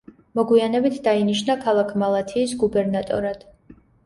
მოგვიანებით 0.37 0.97
დაინიშნა 1.07 1.57
ქალაქ 1.67 1.93
მალათიის 2.05 2.57
გუბერნატორად. 2.65 3.47